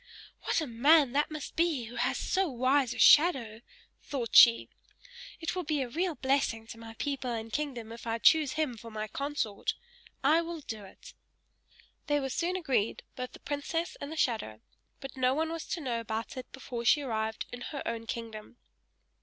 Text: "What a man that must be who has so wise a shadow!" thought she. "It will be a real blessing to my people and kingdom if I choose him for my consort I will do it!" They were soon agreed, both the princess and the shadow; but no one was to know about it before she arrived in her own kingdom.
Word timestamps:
"What 0.45 0.61
a 0.61 0.65
man 0.65 1.11
that 1.11 1.29
must 1.29 1.55
be 1.55 1.83
who 1.83 1.97
has 1.97 2.17
so 2.17 2.49
wise 2.49 2.91
a 2.91 2.97
shadow!" 2.97 3.61
thought 4.01 4.35
she. 4.35 4.67
"It 5.39 5.55
will 5.55 5.61
be 5.61 5.83
a 5.83 5.87
real 5.89 6.15
blessing 6.15 6.65
to 6.69 6.79
my 6.79 6.95
people 6.95 7.29
and 7.29 7.53
kingdom 7.53 7.91
if 7.91 8.07
I 8.07 8.17
choose 8.17 8.53
him 8.53 8.77
for 8.77 8.89
my 8.89 9.07
consort 9.07 9.75
I 10.23 10.41
will 10.41 10.61
do 10.61 10.83
it!" 10.85 11.13
They 12.07 12.19
were 12.19 12.29
soon 12.31 12.55
agreed, 12.57 13.03
both 13.15 13.33
the 13.33 13.39
princess 13.41 13.95
and 14.01 14.11
the 14.11 14.17
shadow; 14.17 14.61
but 15.01 15.15
no 15.15 15.35
one 15.35 15.51
was 15.51 15.67
to 15.67 15.81
know 15.81 15.99
about 15.99 16.35
it 16.35 16.51
before 16.51 16.83
she 16.83 17.03
arrived 17.03 17.45
in 17.53 17.61
her 17.61 17.83
own 17.85 18.07
kingdom. 18.07 18.57